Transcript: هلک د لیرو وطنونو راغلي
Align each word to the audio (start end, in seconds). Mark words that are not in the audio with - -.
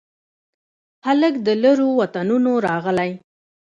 هلک 1.05 1.35
د 1.45 1.47
لیرو 1.61 1.89
وطنونو 1.99 2.51
راغلي 2.67 3.11